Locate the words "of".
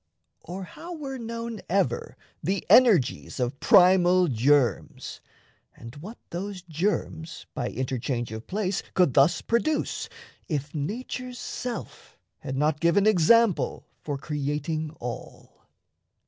3.39-3.59, 8.31-8.47